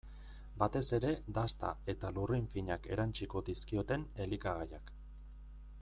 [0.61, 4.93] Batez ere dasta eta lurrin finak erantsiko dizkioten elikagaiak.